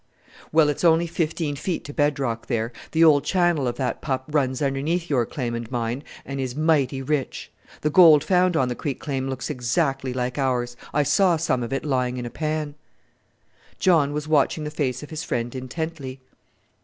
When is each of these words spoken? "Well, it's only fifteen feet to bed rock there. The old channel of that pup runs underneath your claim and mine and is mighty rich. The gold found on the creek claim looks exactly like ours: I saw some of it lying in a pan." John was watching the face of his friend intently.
"Well, 0.51 0.67
it's 0.69 0.83
only 0.83 1.05
fifteen 1.05 1.55
feet 1.55 1.83
to 1.85 1.93
bed 1.93 2.17
rock 2.17 2.47
there. 2.47 2.73
The 2.91 3.03
old 3.03 3.23
channel 3.23 3.67
of 3.67 3.75
that 3.75 4.01
pup 4.01 4.25
runs 4.31 4.59
underneath 4.59 5.11
your 5.11 5.27
claim 5.27 5.53
and 5.53 5.69
mine 5.69 6.03
and 6.25 6.39
is 6.41 6.55
mighty 6.55 7.03
rich. 7.03 7.51
The 7.81 7.91
gold 7.91 8.23
found 8.23 8.57
on 8.57 8.67
the 8.67 8.73
creek 8.73 8.99
claim 8.99 9.29
looks 9.29 9.51
exactly 9.51 10.11
like 10.11 10.39
ours: 10.39 10.75
I 10.91 11.03
saw 11.03 11.37
some 11.37 11.61
of 11.61 11.71
it 11.71 11.85
lying 11.85 12.17
in 12.17 12.25
a 12.25 12.31
pan." 12.31 12.73
John 13.77 14.11
was 14.11 14.27
watching 14.27 14.63
the 14.63 14.71
face 14.71 15.03
of 15.03 15.11
his 15.11 15.23
friend 15.23 15.53
intently. 15.53 16.19